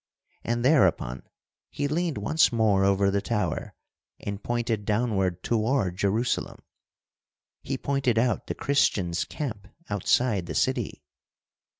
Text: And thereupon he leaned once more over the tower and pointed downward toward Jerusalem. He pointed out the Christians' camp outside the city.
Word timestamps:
And 0.43 0.65
thereupon 0.65 1.21
he 1.69 1.87
leaned 1.87 2.17
once 2.17 2.51
more 2.51 2.83
over 2.83 3.11
the 3.11 3.21
tower 3.21 3.75
and 4.19 4.41
pointed 4.41 4.83
downward 4.83 5.43
toward 5.43 5.95
Jerusalem. 5.97 6.63
He 7.61 7.77
pointed 7.77 8.17
out 8.17 8.47
the 8.47 8.55
Christians' 8.55 9.25
camp 9.25 9.67
outside 9.91 10.47
the 10.47 10.55
city. 10.55 11.03